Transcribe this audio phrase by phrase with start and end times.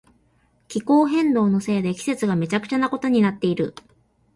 [0.67, 3.75] 気候変動のせいで季節がめちゃくちゃなことになっている。